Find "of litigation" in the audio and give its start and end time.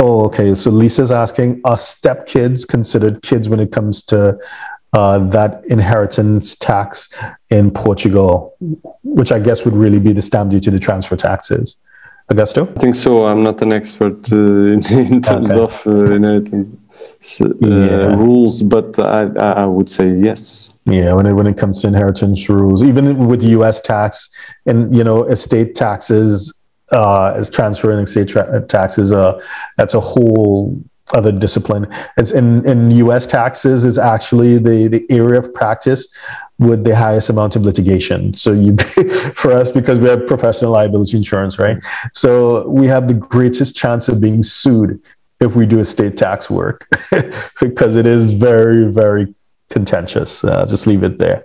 37.56-38.32